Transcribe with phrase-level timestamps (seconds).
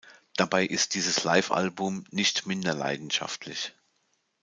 [0.35, 3.75] Dabei ist dieses Live-Album nicht minder leidenschaftlich.